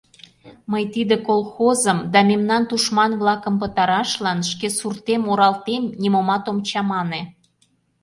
[0.71, 7.21] Мый тиде колхозым да мемнан тушман-влакым пытарашлан шке суртем-оралтем, нимомат ом чамане.